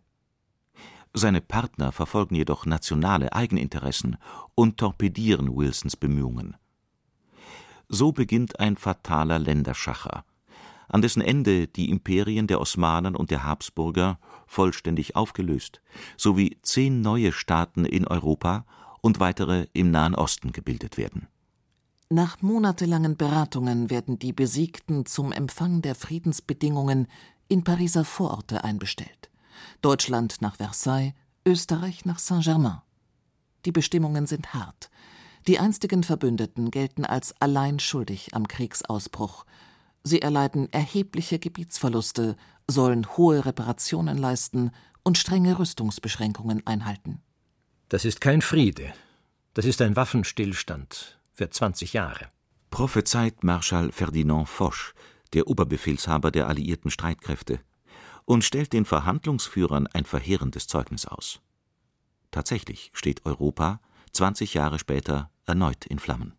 Seine 1.13 1.41
Partner 1.41 1.91
verfolgen 1.91 2.35
jedoch 2.35 2.65
nationale 2.65 3.33
Eigeninteressen 3.33 4.17
und 4.55 4.77
torpedieren 4.77 5.55
Wilsons 5.55 5.95
Bemühungen. 5.95 6.55
So 7.89 8.11
beginnt 8.11 8.59
ein 8.59 8.75
fataler 8.75 9.39
Länderschacher, 9.39 10.25
an 10.87 11.01
dessen 11.01 11.21
Ende 11.21 11.67
die 11.67 11.89
Imperien 11.89 12.47
der 12.47 12.61
Osmanen 12.61 13.15
und 13.15 13.31
der 13.31 13.43
Habsburger 13.43 14.19
vollständig 14.45 15.15
aufgelöst 15.15 15.81
sowie 16.15 16.57
zehn 16.61 17.01
neue 17.01 17.31
Staaten 17.31 17.85
in 17.85 18.07
Europa 18.07 18.65
und 19.01 19.19
weitere 19.19 19.67
im 19.73 19.91
Nahen 19.91 20.15
Osten 20.15 20.51
gebildet 20.51 20.97
werden. 20.97 21.27
Nach 22.09 22.41
monatelangen 22.41 23.17
Beratungen 23.17 23.89
werden 23.89 24.17
die 24.17 24.31
Besiegten 24.31 25.05
zum 25.05 25.33
Empfang 25.33 25.81
der 25.81 25.93
Friedensbedingungen 25.93 27.07
in 27.49 27.63
Pariser 27.63 28.05
Vororte 28.05 28.63
einbestellt. 28.63 29.29
Deutschland 29.81 30.41
nach 30.41 30.55
Versailles, 30.55 31.13
Österreich 31.45 32.05
nach 32.05 32.19
Saint-Germain. 32.19 32.81
Die 33.65 33.71
Bestimmungen 33.71 34.25
sind 34.25 34.53
hart. 34.53 34.89
Die 35.47 35.59
einstigen 35.59 36.03
Verbündeten 36.03 36.71
gelten 36.71 37.05
als 37.05 37.33
allein 37.41 37.79
schuldig 37.79 38.33
am 38.33 38.47
Kriegsausbruch 38.47 39.45
Sie 40.07 40.21
erleiden 40.21 40.71
erhebliche 40.71 41.37
Gebietsverluste, 41.37 42.37
sollen 42.65 43.17
hohe 43.17 43.45
Reparationen 43.45 44.17
leisten 44.17 44.71
und 45.03 45.17
strenge 45.17 45.59
Rüstungsbeschränkungen 45.59 46.65
einhalten. 46.65 47.21
Das 47.89 48.05
ist 48.05 48.21
kein 48.21 48.41
Friede. 48.41 48.93
Das 49.53 49.65
ist 49.65 49.81
ein 49.81 49.97
Waffenstillstand 49.97 51.19
für 51.33 51.49
20 51.49 51.91
Jahre. 51.91 52.27
Prophezeit 52.69 53.43
Marschall 53.43 53.91
Ferdinand 53.91 54.47
Foch, 54.47 54.93
der 55.33 55.47
Oberbefehlshaber 55.47 56.31
der 56.31 56.47
alliierten 56.47 56.89
Streitkräfte, 56.89 57.59
und 58.23 58.45
stellt 58.45 58.71
den 58.71 58.85
Verhandlungsführern 58.85 59.87
ein 59.87 60.05
verheerendes 60.05 60.67
Zeugnis 60.67 61.05
aus. 61.05 61.41
Tatsächlich 62.31 62.91
steht 62.93 63.25
Europa 63.25 63.81
20 64.13 64.53
Jahre 64.53 64.79
später 64.79 65.31
erneut 65.45 65.85
in 65.85 65.99
Flammen. 65.99 66.36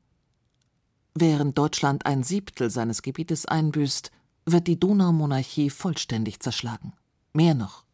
Während 1.21 1.59
Deutschland 1.59 2.07
ein 2.07 2.23
Siebtel 2.23 2.71
seines 2.71 3.03
Gebietes 3.03 3.45
einbüßt, 3.45 4.13
wird 4.47 4.69
die 4.69 4.79
Donaumonarchie 4.79 5.69
vollständig 5.69 6.39
zerschlagen. 6.39 6.93
Mehr 7.33 7.55
noch. 7.55 7.85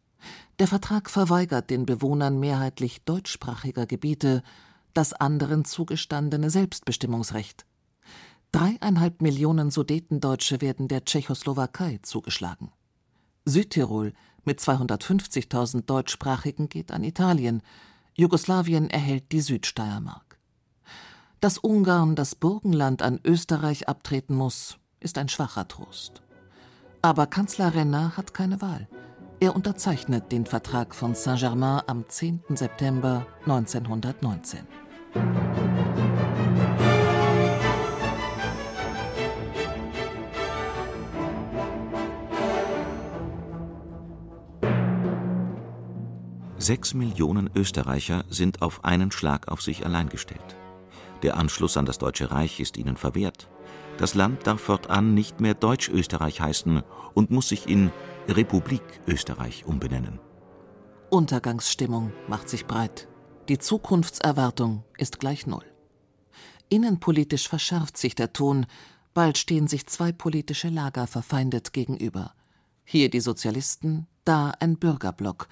Der 0.59 0.67
Vertrag 0.67 1.09
verweigert 1.09 1.71
den 1.71 1.87
Bewohnern 1.87 2.39
mehrheitlich 2.39 3.03
deutschsprachiger 3.03 3.87
Gebiete 3.87 4.43
das 4.93 5.13
anderen 5.13 5.65
zugestandene 5.65 6.51
Selbstbestimmungsrecht. 6.51 7.65
Dreieinhalb 8.51 9.23
Millionen 9.23 9.71
Sudetendeutsche 9.71 10.61
werden 10.61 10.87
der 10.87 11.03
Tschechoslowakei 11.03 11.99
zugeschlagen. 12.03 12.71
Südtirol 13.43 14.13
mit 14.43 14.59
250.000 14.59 15.85
Deutschsprachigen 15.85 16.69
geht 16.69 16.91
an 16.91 17.03
Italien. 17.03 17.63
Jugoslawien 18.13 18.91
erhält 18.91 19.31
die 19.31 19.41
Südsteiermark. 19.41 20.24
Dass 21.45 21.59
Ungarn 21.59 22.15
das 22.15 22.33
Burgenland 22.33 23.03
an 23.03 23.19
Österreich 23.23 23.87
abtreten 23.87 24.33
muss, 24.33 24.79
ist 24.99 25.19
ein 25.19 25.29
schwacher 25.29 25.67
Trost. 25.67 26.23
Aber 27.03 27.27
Kanzler 27.27 27.75
Renner 27.75 28.17
hat 28.17 28.33
keine 28.33 28.63
Wahl. 28.63 28.87
Er 29.39 29.55
unterzeichnet 29.55 30.31
den 30.31 30.47
Vertrag 30.47 30.95
von 30.95 31.13
Saint-Germain 31.13 31.83
am 31.85 32.09
10. 32.09 32.41
September 32.55 33.27
1919. 33.41 34.61
Sechs 46.57 46.95
Millionen 46.95 47.51
Österreicher 47.53 48.25
sind 48.31 48.63
auf 48.63 48.83
einen 48.83 49.11
Schlag 49.11 49.47
auf 49.47 49.61
sich 49.61 49.85
allein 49.85 50.09
gestellt. 50.09 50.55
Der 51.25 51.37
Anschluss 51.37 51.75
an 51.75 51.87
das 51.87 51.97
Deutsche 51.97 52.29
Reich 52.29 52.59
ist 52.59 52.77
ihnen 52.77 52.97
verwehrt. 52.97 53.49
Das 53.97 54.13
Land 54.13 54.45
darf 54.45 54.61
fortan 54.61 55.15
nicht 55.15 55.41
mehr 55.41 55.55
Deutsch-Österreich 55.55 56.39
heißen 56.39 56.83
und 57.15 57.31
muss 57.31 57.49
sich 57.49 57.67
in 57.67 57.91
Republik 58.27 58.83
Österreich 59.07 59.65
umbenennen. 59.65 60.19
Untergangsstimmung 61.09 62.13
macht 62.27 62.47
sich 62.47 62.67
breit. 62.67 63.07
Die 63.49 63.57
Zukunftserwartung 63.57 64.83
ist 64.99 65.19
gleich 65.19 65.47
null. 65.47 65.65
Innenpolitisch 66.69 67.49
verschärft 67.49 67.97
sich 67.97 68.13
der 68.13 68.31
Ton, 68.31 68.67
bald 69.15 69.39
stehen 69.39 69.67
sich 69.67 69.87
zwei 69.87 70.11
politische 70.11 70.69
Lager 70.69 71.07
verfeindet 71.07 71.73
gegenüber. 71.73 72.35
Hier 72.83 73.09
die 73.09 73.19
Sozialisten, 73.19 74.05
da 74.25 74.51
ein 74.59 74.77
Bürgerblock. 74.77 75.47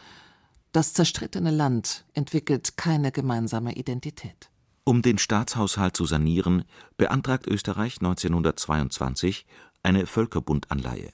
Das 0.71 0.93
zerstrittene 0.93 1.49
Land 1.49 2.05
entwickelt 2.13 2.77
keine 2.77 3.11
gemeinsame 3.11 3.73
Identität. 3.73 4.51
Um 4.85 5.01
den 5.01 5.17
Staatshaushalt 5.17 5.95
zu 5.95 6.05
sanieren, 6.05 6.65
beantragt 6.97 7.47
Österreich 7.47 7.97
1922 8.01 9.45
eine 9.81 10.05
Völkerbundanleihe. 10.05 11.13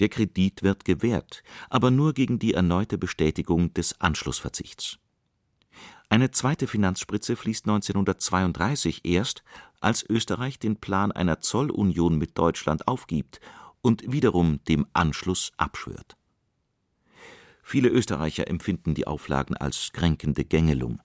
Der 0.00 0.08
Kredit 0.08 0.62
wird 0.62 0.86
gewährt, 0.86 1.42
aber 1.68 1.90
nur 1.90 2.14
gegen 2.14 2.38
die 2.38 2.54
erneute 2.54 2.96
Bestätigung 2.96 3.74
des 3.74 4.00
Anschlussverzichts. 4.00 4.98
Eine 6.08 6.30
zweite 6.30 6.66
Finanzspritze 6.66 7.36
fließt 7.36 7.66
1932 7.66 9.04
erst, 9.04 9.44
als 9.80 10.02
Österreich 10.08 10.58
den 10.58 10.76
Plan 10.76 11.12
einer 11.12 11.40
Zollunion 11.40 12.16
mit 12.16 12.38
Deutschland 12.38 12.88
aufgibt 12.88 13.40
und 13.82 14.10
wiederum 14.10 14.64
dem 14.64 14.86
Anschluss 14.94 15.52
abschwört. 15.58 16.16
Viele 17.62 17.88
Österreicher 17.88 18.48
empfinden 18.48 18.94
die 18.94 19.06
Auflagen 19.06 19.56
als 19.56 19.92
kränkende 19.92 20.44
Gängelung. 20.44 21.00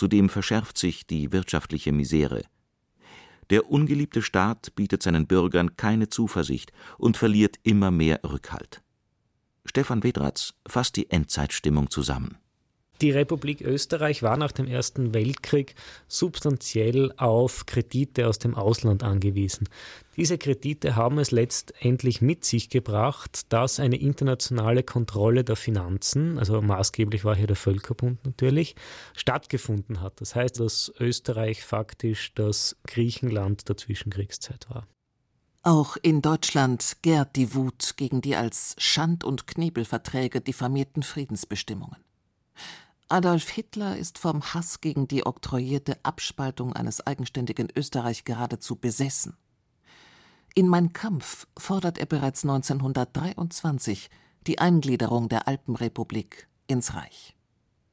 Zudem 0.00 0.30
verschärft 0.30 0.78
sich 0.78 1.06
die 1.06 1.30
wirtschaftliche 1.30 1.92
Misere. 1.92 2.44
Der 3.50 3.70
ungeliebte 3.70 4.22
Staat 4.22 4.74
bietet 4.74 5.02
seinen 5.02 5.26
Bürgern 5.26 5.76
keine 5.76 6.08
Zuversicht 6.08 6.72
und 6.96 7.18
verliert 7.18 7.58
immer 7.64 7.90
mehr 7.90 8.18
Rückhalt. 8.24 8.80
Stefan 9.66 10.02
Wedratz 10.02 10.54
fasst 10.66 10.96
die 10.96 11.10
Endzeitstimmung 11.10 11.90
zusammen. 11.90 12.38
Die 13.00 13.10
Republik 13.10 13.62
Österreich 13.62 14.22
war 14.22 14.36
nach 14.36 14.52
dem 14.52 14.66
Ersten 14.66 15.14
Weltkrieg 15.14 15.74
substanziell 16.06 17.14
auf 17.16 17.64
Kredite 17.64 18.28
aus 18.28 18.38
dem 18.38 18.54
Ausland 18.54 19.02
angewiesen. 19.02 19.70
Diese 20.18 20.36
Kredite 20.36 20.96
haben 20.96 21.18
es 21.18 21.30
letztendlich 21.30 22.20
mit 22.20 22.44
sich 22.44 22.68
gebracht, 22.68 23.50
dass 23.50 23.80
eine 23.80 23.96
internationale 23.96 24.82
Kontrolle 24.82 25.44
der 25.44 25.56
Finanzen, 25.56 26.38
also 26.38 26.60
maßgeblich 26.60 27.24
war 27.24 27.34
hier 27.34 27.46
der 27.46 27.56
Völkerbund 27.56 28.22
natürlich, 28.26 28.76
stattgefunden 29.16 30.02
hat. 30.02 30.20
Das 30.20 30.34
heißt, 30.34 30.60
dass 30.60 30.92
Österreich 31.00 31.64
faktisch 31.64 32.34
das 32.34 32.76
Griechenland 32.86 33.66
der 33.70 33.78
Zwischenkriegszeit 33.78 34.68
war. 34.68 34.86
Auch 35.62 35.96
in 36.02 36.20
Deutschland 36.20 36.98
gärt 37.00 37.36
die 37.36 37.54
Wut 37.54 37.94
gegen 37.96 38.20
die 38.20 38.36
als 38.36 38.74
Schand- 38.78 39.24
und 39.24 39.46
Knebelverträge 39.46 40.42
diffamierten 40.42 41.02
Friedensbestimmungen. 41.02 41.96
Adolf 43.12 43.48
Hitler 43.48 43.96
ist 43.96 44.18
vom 44.18 44.40
Hass 44.54 44.80
gegen 44.80 45.08
die 45.08 45.26
oktroyierte 45.26 45.98
Abspaltung 46.04 46.74
eines 46.74 47.04
eigenständigen 47.04 47.66
Österreich 47.74 48.24
geradezu 48.24 48.76
besessen. 48.76 49.36
In 50.54 50.68
Mein 50.68 50.92
Kampf 50.92 51.48
fordert 51.58 51.98
er 51.98 52.06
bereits 52.06 52.44
1923 52.44 54.10
die 54.46 54.60
Eingliederung 54.60 55.28
der 55.28 55.48
Alpenrepublik 55.48 56.46
ins 56.68 56.94
Reich. 56.94 57.36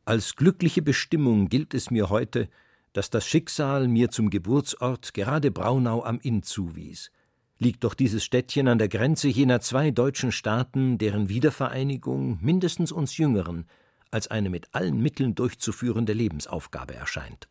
Als 0.05 0.35
glückliche 0.35 0.83
Bestimmung 0.83 1.49
gilt 1.49 1.73
es 1.73 1.89
mir 1.89 2.11
heute, 2.11 2.47
dass 2.93 3.09
das 3.09 3.25
Schicksal 3.25 3.87
mir 3.87 4.11
zum 4.11 4.29
Geburtsort 4.29 5.15
gerade 5.15 5.49
Braunau 5.49 6.03
am 6.03 6.19
Inn 6.19 6.43
zuwies. 6.43 7.09
Liegt 7.57 7.83
doch 7.83 7.95
dieses 7.95 8.23
Städtchen 8.23 8.67
an 8.67 8.77
der 8.77 8.87
Grenze 8.87 9.29
jener 9.29 9.61
zwei 9.61 9.89
deutschen 9.89 10.31
Staaten, 10.31 10.99
deren 10.99 11.27
Wiedervereinigung 11.27 12.37
mindestens 12.39 12.91
uns 12.91 13.17
Jüngeren 13.17 13.65
als 14.11 14.27
eine 14.27 14.49
mit 14.49 14.73
allen 14.73 15.01
Mitteln 15.01 15.35
durchzuführende 15.35 16.13
Lebensaufgabe 16.13 16.95
erscheint. 16.95 17.47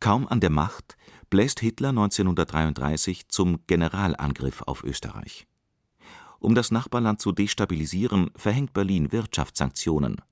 Kaum 0.00 0.26
an 0.28 0.40
der 0.40 0.50
Macht 0.50 0.96
bläst 1.28 1.60
Hitler 1.60 1.90
1933 1.90 3.28
zum 3.28 3.60
Generalangriff 3.66 4.62
auf 4.62 4.82
Österreich. 4.82 5.46
Um 6.38 6.54
das 6.54 6.70
Nachbarland 6.70 7.20
zu 7.20 7.32
destabilisieren, 7.32 8.30
verhängt 8.34 8.72
Berlin 8.72 9.12
Wirtschaftssanktionen. 9.12 10.22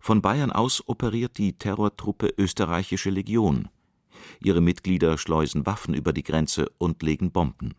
Von 0.00 0.20
Bayern 0.20 0.50
aus 0.50 0.82
operiert 0.88 1.38
die 1.38 1.56
Terrortruppe 1.56 2.34
Österreichische 2.36 3.10
Legion. 3.10 3.68
Ihre 4.40 4.60
Mitglieder 4.60 5.16
schleusen 5.16 5.64
Waffen 5.64 5.94
über 5.94 6.12
die 6.12 6.24
Grenze 6.24 6.66
und 6.78 7.02
legen 7.02 7.30
Bomben. 7.30 7.74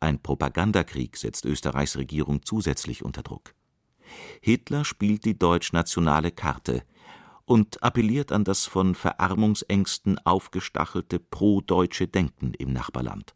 Ein 0.00 0.22
Propagandakrieg 0.22 1.16
setzt 1.16 1.44
Österreichs 1.44 1.96
Regierung 1.96 2.42
zusätzlich 2.42 3.04
unter 3.04 3.22
Druck. 3.22 3.54
Hitler 4.40 4.84
spielt 4.84 5.24
die 5.24 5.38
deutschnationale 5.38 6.30
Karte 6.30 6.82
und 7.44 7.82
appelliert 7.82 8.30
an 8.30 8.44
das 8.44 8.66
von 8.66 8.94
Verarmungsängsten 8.94 10.18
aufgestachelte 10.24 11.18
pro-deutsche 11.18 12.06
Denken 12.06 12.52
im 12.54 12.72
Nachbarland. 12.72 13.34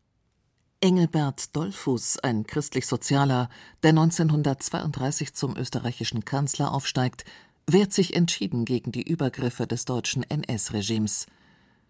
Engelbert 0.81 1.55
Dollfuß, 1.55 2.19
ein 2.19 2.45
christlich-sozialer, 2.45 3.49
der 3.83 3.91
1932 3.91 5.33
zum 5.33 5.57
österreichischen 5.57 6.25
Kanzler 6.25 6.73
aufsteigt, 6.73 7.25
wehrt 7.69 7.93
sich 7.93 8.17
entschieden 8.17 8.65
gegen 8.65 8.91
die 8.91 9.09
Übergriffe 9.09 9.67
des 9.67 9.85
deutschen 9.85 10.25
NS-Regimes. 10.25 11.27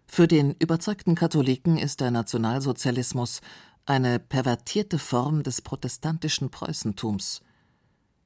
Für 0.07 0.29
den 0.29 0.55
überzeugten 0.59 1.15
Katholiken 1.15 1.79
ist 1.79 2.01
der 2.01 2.11
Nationalsozialismus 2.11 3.41
eine 3.87 4.19
pervertierte 4.19 4.99
Form 4.99 5.43
des 5.43 5.63
protestantischen 5.63 6.51
Preußentums. 6.51 7.43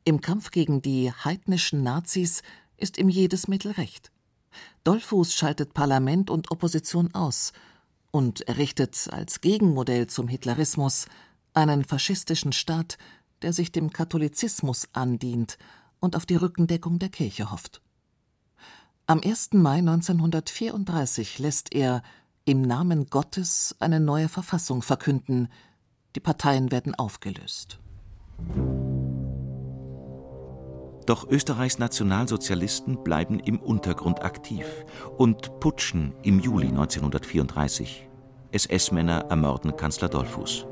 Im 0.09 0.21
Kampf 0.21 0.53
gegen 0.53 0.83
die 0.83 1.11
heidnischen 1.11 1.83
Nazis 1.83 2.43
ist 2.77 2.97
ihm 2.97 3.09
jedes 3.09 3.49
Mittel 3.49 3.73
recht. 3.73 4.13
Dollfuß 4.85 5.35
schaltet 5.35 5.75
Parlament 5.75 6.31
und 6.31 6.53
Opposition 6.53 7.13
aus 7.13 7.53
und 8.13 8.43
errichtet 8.43 9.09
als 9.11 9.41
Gegenmodell 9.41 10.07
zum 10.07 10.29
Hitlerismus 10.29 11.07
einen 11.55 11.85
faschistischen 11.85 12.53
Staat, 12.53 12.99
der 13.43 13.53
sich 13.53 13.73
dem 13.73 13.91
Katholizismus 13.91 14.89
andient 14.93 15.59
und 15.99 16.15
auf 16.15 16.25
die 16.25 16.37
Rückendeckung 16.37 17.01
der 17.01 17.09
Kirche 17.09 17.51
hofft. 17.51 17.83
Am 19.09 19.21
1. 19.21 19.55
Mai 19.55 19.79
1934 19.79 21.41
lässt 21.41 21.75
er 21.75 22.05
im 22.45 22.63
Namen 22.63 23.07
Gottes 23.07 23.75
eine 23.81 23.99
neue 23.99 24.29
Verfassung 24.29 24.83
verkünden. 24.83 25.49
Die 26.15 26.21
Parteien 26.21 26.71
werden 26.71 26.95
aufgelöst. 26.95 27.81
Doch 31.07 31.29
Österreichs 31.31 31.79
Nationalsozialisten 31.79 33.05
bleiben 33.05 33.39
im 33.39 33.61
Untergrund 33.61 34.25
aktiv 34.25 34.67
und 35.17 35.61
putschen 35.61 36.13
im 36.25 36.41
Juli 36.41 36.67
1934. 36.67 38.09
SS-Männer 38.51 39.27
ermorden 39.31 39.77
Kanzler 39.77 40.09
Dollfuß. 40.09 40.67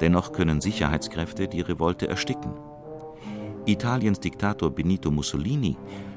Dennoch 0.00 0.32
können 0.32 0.60
Sicherheitskräfte 0.60 1.46
die 1.46 1.60
Revolte 1.60 2.08
ersticken. 2.08 2.52
Italiens 3.64 4.18
Diktator 4.18 4.70
Benito 4.70 5.12
Mussolini 5.12 5.76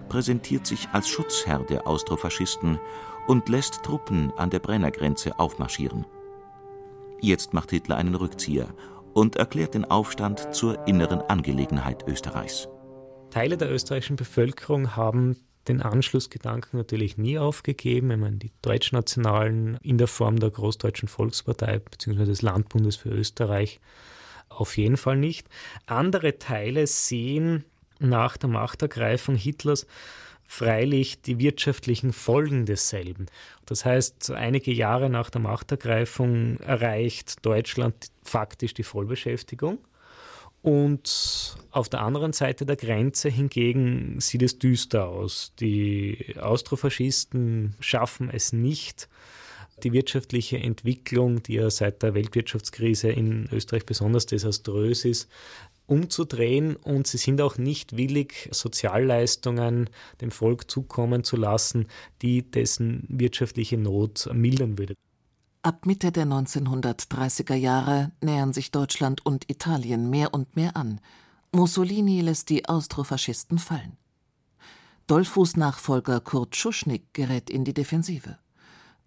präsentiert 0.10 0.66
sich 0.66 0.90
als 0.92 1.08
Schutzherr 1.08 1.60
der 1.60 1.86
Austrofaschisten 1.86 2.80
und 3.28 3.50
lässt 3.50 3.84
Truppen 3.84 4.34
an 4.36 4.50
der 4.50 4.60
Brennergrenze 4.60 5.38
aufmarschieren. 5.38 6.08
Jetzt 7.22 7.54
macht 7.54 7.70
Hitler 7.70 7.98
einen 7.98 8.16
Rückzieher 8.16 8.68
und 9.14 9.36
erklärt 9.36 9.76
den 9.76 9.86
Aufstand 9.86 10.56
zur 10.56 10.88
inneren 10.88 11.22
Angelegenheit 11.22 12.08
Österreichs. 12.08 12.68
Teile 13.36 13.58
der 13.58 13.70
österreichischen 13.70 14.16
Bevölkerung 14.16 14.96
haben 14.96 15.36
den 15.68 15.82
Anschlussgedanken 15.82 16.78
natürlich 16.78 17.18
nie 17.18 17.38
aufgegeben. 17.38 18.10
Ich 18.10 18.18
meine, 18.18 18.38
die 18.38 18.54
Deutschnationalen 18.62 19.78
in 19.82 19.98
der 19.98 20.08
Form 20.08 20.40
der 20.40 20.52
Großdeutschen 20.52 21.10
Volkspartei 21.10 21.80
bzw. 21.80 22.24
des 22.24 22.42
Landbundes 22.42 22.96
für 22.96 23.10
Österreich 23.10 23.82
auf 24.48 24.78
jeden 24.78 24.96
Fall 24.96 25.18
nicht. 25.18 25.50
Andere 25.86 26.40
Teile 26.40 26.88
sehen 26.88 27.66
nach 28.00 28.38
der 28.38 28.48
Machtergreifung 28.48 29.36
Hitlers 29.36 29.86
freilich 30.48 31.22
die 31.22 31.38
wirtschaftlichen 31.38 32.14
Folgen 32.14 32.66
desselben. 32.66 33.26
Das 33.66 33.84
heißt, 33.84 34.32
einige 34.32 34.72
Jahre 34.72 35.10
nach 35.10 35.30
der 35.30 35.42
Machtergreifung 35.42 36.58
erreicht 36.62 37.46
Deutschland 37.46 37.96
faktisch 38.24 38.74
die 38.74 38.84
Vollbeschäftigung. 38.84 39.80
Und 40.66 41.58
auf 41.70 41.90
der 41.90 42.02
anderen 42.02 42.34
Seite 42.34 42.66
der 42.66 42.76
Grenze 42.76 43.30
hingegen 43.30 44.20
sieht 44.20 44.42
es 44.42 44.58
düster 44.58 45.08
aus. 45.08 45.54
Die 45.60 46.36
Austrofaschisten 46.42 47.76
schaffen 47.80 48.32
es 48.34 48.52
nicht, 48.52 49.08
die 49.84 49.94
wirtschaftliche 49.94 50.58
Entwicklung, 50.58 51.44
die 51.44 51.54
ja 51.54 51.70
seit 51.70 52.02
der 52.02 52.16
Weltwirtschaftskrise 52.16 53.10
in 53.10 53.48
Österreich 53.52 53.86
besonders 53.86 54.26
desaströs 54.26 55.06
ist, 55.06 55.30
umzudrehen 55.86 56.78
und 56.78 57.06
sie 57.06 57.20
sind 57.20 57.42
auch 57.42 57.60
nicht 57.60 57.96
willig, 57.96 58.50
Sozialleistungen 58.52 59.92
dem 60.20 60.32
Volk 60.32 60.72
zukommen 60.72 61.24
zu 61.24 61.36
lassen, 61.36 61.86
die 62.24 62.42
dessen 62.42 63.06
wirtschaftliche 63.08 63.78
Not 63.78 64.32
mildern 64.34 64.80
würde. 64.80 64.96
Ab 65.66 65.88
Mitte 65.88 66.12
der 66.12 66.28
1930er 66.28 67.56
Jahre 67.56 68.12
nähern 68.22 68.54
sich 68.54 68.70
Deutschland 68.70 69.26
und 69.26 69.50
Italien 69.50 70.12
mehr 70.12 70.32
und 70.32 70.56
mehr 70.56 70.78
an. 70.78 71.02
Mussolini 71.52 72.22
lässt 72.22 72.52
die 72.52 72.70
Austrofaschisten 72.70 73.58
fallen. 73.58 73.98
Dollfuß 75.08 75.58
Nachfolger 75.58 76.20
Kurt 76.20 76.56
Schuschnigg 76.56 77.06
gerät 77.14 77.50
in 77.50 77.66
die 77.66 77.74
Defensive. 77.74 78.38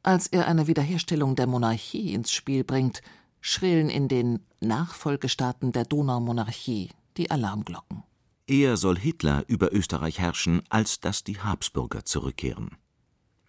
Als 0.03 0.27
er 0.27 0.49
eine 0.49 0.67
Wiederherstellung 0.67 1.37
der 1.37 1.47
Monarchie 1.47 2.13
ins 2.13 2.33
Spiel 2.33 2.65
bringt, 2.65 3.03
schrillen 3.41 3.89
in 3.89 4.09
den 4.09 4.41
Nachfolgestaaten 4.59 5.71
der 5.71 5.85
Donaumonarchie 5.85 6.91
die 7.19 7.31
Alarmglocken. 7.31 8.03
Eher 8.49 8.77
soll 8.77 8.99
Hitler 8.99 9.45
über 9.47 9.73
Österreich 9.73 10.19
herrschen, 10.19 10.63
als 10.71 10.99
dass 10.99 11.23
die 11.23 11.39
Habsburger 11.39 12.05
zurückkehren. 12.05 12.77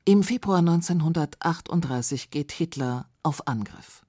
Im 0.10 0.24
Februar 0.24 0.58
1938 0.58 2.32
geht 2.32 2.52
Hitler 2.52 3.08
auf 3.22 3.48
Angriff. 3.48 4.04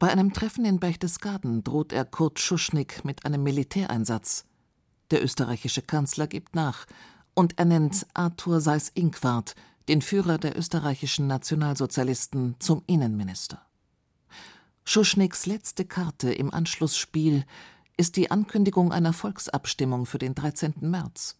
Bei 0.00 0.10
einem 0.10 0.32
Treffen 0.32 0.64
in 0.64 0.80
Berchtesgaden 0.80 1.62
droht 1.62 1.92
er 1.92 2.04
Kurt 2.04 2.40
Schuschnigg 2.40 3.04
mit 3.04 3.24
einem 3.24 3.44
Militäreinsatz. 3.44 4.46
Der 5.12 5.22
österreichische 5.22 5.82
Kanzler 5.82 6.26
gibt 6.26 6.56
nach 6.56 6.88
und 7.34 7.56
ernennt 7.60 8.04
Arthur 8.14 8.60
Seyß-Inquart, 8.60 9.54
den 9.86 10.02
Führer 10.02 10.38
der 10.38 10.58
österreichischen 10.58 11.28
Nationalsozialisten, 11.28 12.56
zum 12.58 12.82
Innenminister. 12.88 13.64
Schuschniggs 14.84 15.46
letzte 15.46 15.84
Karte 15.84 16.32
im 16.32 16.52
Anschlussspiel 16.52 17.44
ist 17.96 18.16
die 18.16 18.32
Ankündigung 18.32 18.90
einer 18.90 19.12
Volksabstimmung 19.12 20.04
für 20.04 20.18
den 20.18 20.34
13. 20.34 20.74
März. 20.80 21.36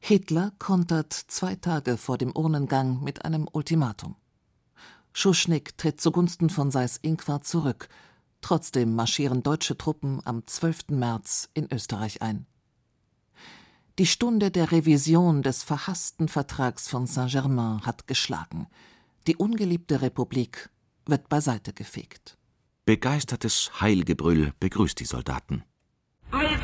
Hitler 0.00 0.52
kontert 0.58 1.12
zwei 1.12 1.54
Tage 1.54 1.96
vor 1.96 2.18
dem 2.18 2.34
Urnengang 2.34 3.02
mit 3.02 3.24
einem 3.24 3.46
Ultimatum. 3.52 4.16
Schuschnigg 5.12 5.76
tritt 5.76 6.00
zugunsten 6.00 6.50
von 6.50 6.70
Seyß-Inquart 6.70 7.46
zurück. 7.46 7.88
Trotzdem 8.40 8.94
marschieren 8.94 9.42
deutsche 9.42 9.76
Truppen 9.76 10.20
am 10.24 10.46
12. 10.46 10.88
März 10.88 11.50
in 11.54 11.68
Österreich 11.70 12.22
ein. 12.22 12.46
Die 13.98 14.06
Stunde 14.06 14.50
der 14.50 14.72
Revision 14.72 15.42
des 15.42 15.62
verhassten 15.62 16.28
Vertrags 16.28 16.88
von 16.88 17.06
Saint-Germain 17.06 17.82
hat 17.82 18.06
geschlagen. 18.06 18.66
Die 19.26 19.36
ungeliebte 19.36 20.00
Republik 20.00 20.70
wird 21.04 21.28
beiseite 21.28 21.74
gefegt. 21.74 22.38
Begeistertes 22.86 23.70
Heilgebrüll 23.80 24.54
begrüßt 24.58 24.98
die 24.98 25.04
Soldaten. 25.04 25.64
Als 26.30 26.60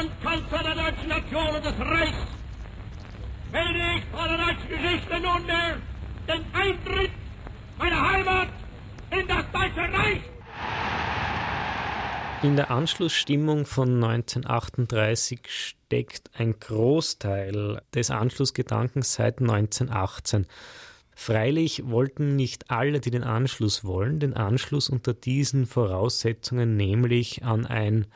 und 0.00 0.22
Kanzler 0.22 0.62
der 0.62 0.74
deutschen 0.74 1.08
Nation 1.08 1.54
und 1.56 1.64
des 1.64 1.78
Reichs 1.78 2.16
melde 3.52 3.80
ich 3.98 4.04
vor 4.10 4.28
der 4.28 4.38
deutschen 4.38 4.68
Geschichte 4.68 5.20
nunmehr 5.20 5.76
den 6.26 6.44
Eintritt 6.54 7.10
meiner 7.78 8.10
Heimat 8.10 8.48
in 9.10 9.28
das 9.28 9.44
Deutsche 9.52 9.92
Reich. 9.92 10.20
In 12.42 12.56
der 12.56 12.70
Anschlussstimmung 12.70 13.66
von 13.66 14.02
1938 14.02 15.40
steckt 15.48 16.30
ein 16.32 16.58
Großteil 16.58 17.82
des 17.94 18.10
Anschlussgedankens 18.10 19.14
seit 19.14 19.40
1918. 19.40 20.46
Freilich 21.14 21.82
wollten 21.84 22.36
nicht 22.36 22.70
alle, 22.70 23.00
die 23.00 23.10
den 23.10 23.24
Anschluss 23.24 23.84
wollen, 23.84 24.20
den 24.20 24.32
Anschluss 24.32 24.88
unter 24.88 25.12
diesen 25.12 25.66
Voraussetzungen, 25.66 26.78
nämlich 26.78 27.44
an 27.44 27.66
ein 27.66 28.06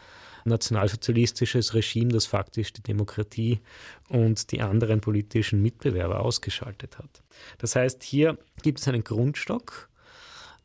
nationalsozialistisches 0.44 1.74
Regime, 1.74 2.12
das 2.12 2.26
faktisch 2.26 2.72
die 2.72 2.82
Demokratie 2.82 3.60
und 4.08 4.52
die 4.52 4.60
anderen 4.60 5.00
politischen 5.00 5.62
Mitbewerber 5.62 6.20
ausgeschaltet 6.20 6.98
hat. 6.98 7.22
Das 7.58 7.76
heißt, 7.76 8.02
hier 8.02 8.38
gibt 8.62 8.80
es 8.80 8.88
einen 8.88 9.04
Grundstock, 9.04 9.88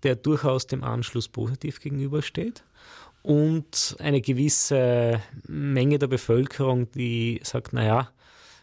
der 0.03 0.15
durchaus 0.15 0.67
dem 0.67 0.83
Anschluss 0.83 1.27
positiv 1.27 1.79
gegenübersteht 1.79 2.63
und 3.21 3.95
eine 3.99 4.21
gewisse 4.21 5.21
Menge 5.47 5.99
der 5.99 6.07
Bevölkerung, 6.07 6.89
die 6.91 7.41
sagt, 7.43 7.73
naja, 7.73 8.11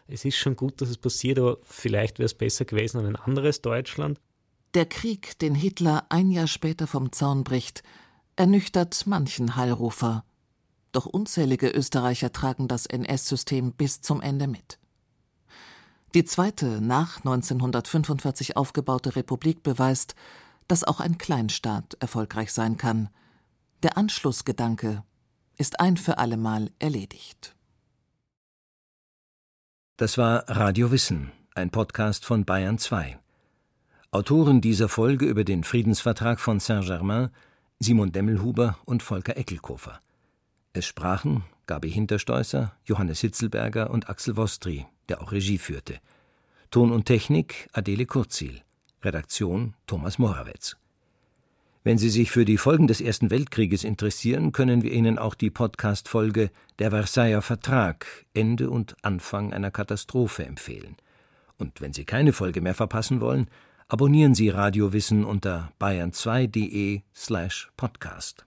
es 0.07 0.25
ist 0.25 0.37
schon 0.37 0.55
gut, 0.55 0.81
dass 0.81 0.89
es 0.89 0.97
passiert, 0.97 1.37
aber 1.37 1.57
vielleicht 1.63 2.17
wäre 2.19 2.25
es 2.25 2.33
besser 2.33 2.65
gewesen 2.65 2.99
an 2.99 3.05
ein 3.05 3.15
anderes 3.15 3.61
Deutschland. 3.61 4.19
Der 4.73 4.85
Krieg, 4.85 5.37
den 5.39 5.55
Hitler 5.55 6.05
ein 6.09 6.31
Jahr 6.31 6.47
später 6.47 6.87
vom 6.87 7.11
Zaun 7.11 7.43
bricht, 7.43 7.83
ernüchtert 8.35 9.05
manchen 9.05 9.55
Heilrufer. 9.55 10.23
Doch 10.91 11.05
unzählige 11.05 11.69
Österreicher 11.69 12.31
tragen 12.31 12.67
das 12.67 12.85
NS-System 12.85 13.73
bis 13.73 14.01
zum 14.01 14.21
Ende 14.21 14.47
mit. 14.47 14.79
Die 16.13 16.23
zweite 16.23 16.81
nach 16.81 17.17
1945 17.17 18.57
aufgebaute 18.57 19.15
Republik 19.15 19.63
beweist, 19.63 20.15
dass 20.67 20.83
auch 20.83 20.99
ein 20.99 21.17
Kleinstaat 21.17 21.95
erfolgreich 21.99 22.53
sein 22.53 22.77
kann. 22.77 23.09
Der 23.83 23.97
Anschlussgedanke 23.97 25.03
ist 25.57 25.79
ein 25.79 25.97
für 25.97 26.17
allemal 26.17 26.71
erledigt. 26.79 27.55
Das 29.97 30.17
war 30.17 30.47
Radio 30.47 30.91
Wissen, 30.91 31.31
ein 31.55 31.71
Podcast 31.71 32.25
von 32.25 32.45
Bayern 32.45 32.77
2. 32.77 33.19
Autoren 34.11 34.61
dieser 34.61 34.89
Folge 34.89 35.25
über 35.25 35.43
den 35.43 35.63
Friedensvertrag 35.63 36.39
von 36.39 36.59
Saint-Germain 36.59 37.29
Simon 37.79 38.11
Demmelhuber 38.11 38.77
und 38.85 39.03
Volker 39.03 39.37
Eckelkofer. 39.37 39.99
Es 40.77 40.85
sprachen 40.85 41.43
Gabi 41.65 41.89
Hinterstoißer, 41.89 42.71
Johannes 42.85 43.21
Hitzelberger 43.21 43.89
und 43.89 44.11
Axel 44.11 44.37
Wostri, 44.37 44.85
der 45.09 45.23
auch 45.23 45.31
Regie 45.31 45.57
führte. 45.57 45.95
Ton 46.69 46.91
und 46.91 47.05
Technik 47.05 47.67
Adele 47.73 48.05
Kurzil. 48.05 48.61
Redaktion 49.01 49.73
Thomas 49.87 50.19
Morawetz. 50.19 50.77
Wenn 51.83 51.97
Sie 51.97 52.11
sich 52.11 52.29
für 52.29 52.45
die 52.45 52.59
Folgen 52.59 52.85
des 52.85 53.01
Ersten 53.01 53.31
Weltkrieges 53.31 53.83
interessieren, 53.83 54.51
können 54.51 54.83
wir 54.83 54.91
Ihnen 54.91 55.17
auch 55.17 55.33
die 55.33 55.49
Podcast-Folge 55.49 56.51
Der 56.77 56.91
Versailler 56.91 57.41
Vertrag 57.41 58.05
Ende 58.35 58.69
und 58.69 58.95
Anfang 59.01 59.53
einer 59.53 59.71
Katastrophe 59.71 60.45
empfehlen. 60.45 60.95
Und 61.57 61.81
wenn 61.81 61.93
Sie 61.93 62.05
keine 62.05 62.33
Folge 62.33 62.61
mehr 62.61 62.75
verpassen 62.75 63.19
wollen, 63.19 63.49
abonnieren 63.87 64.35
Sie 64.35 64.49
Radio 64.49 64.93
Wissen 64.93 65.25
unter 65.25 65.71
bayern2.de 65.79 67.01
slash 67.15 67.71
podcast. 67.77 68.46